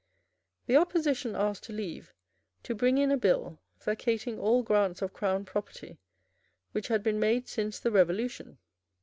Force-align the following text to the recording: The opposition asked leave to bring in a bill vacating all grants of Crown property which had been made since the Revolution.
The 0.65 0.77
opposition 0.77 1.35
asked 1.35 1.69
leave 1.69 2.11
to 2.63 2.73
bring 2.73 2.97
in 2.97 3.11
a 3.11 3.17
bill 3.17 3.59
vacating 3.79 4.39
all 4.39 4.63
grants 4.63 5.03
of 5.03 5.13
Crown 5.13 5.45
property 5.45 5.99
which 6.71 6.87
had 6.87 7.03
been 7.03 7.19
made 7.19 7.47
since 7.47 7.79
the 7.79 7.91
Revolution. 7.91 8.57